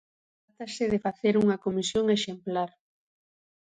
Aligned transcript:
Trátase 0.57 0.85
de 0.93 0.99
facer 1.05 1.33
unha 1.43 1.61
comisión 1.65 2.05
exemplar. 2.17 2.69